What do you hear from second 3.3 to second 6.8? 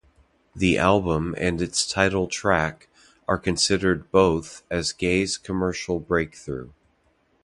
considered both as Gaye's commercial breakthrough.